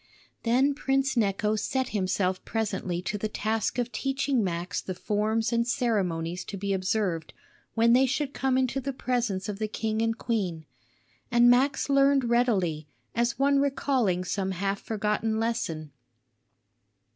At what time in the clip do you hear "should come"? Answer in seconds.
8.07-8.57